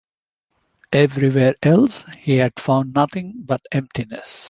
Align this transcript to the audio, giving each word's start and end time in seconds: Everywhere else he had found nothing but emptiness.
Everywhere 0.93 1.53
else 1.61 2.05
he 2.17 2.37
had 2.37 2.59
found 2.59 2.95
nothing 2.95 3.35
but 3.45 3.61
emptiness. 3.71 4.39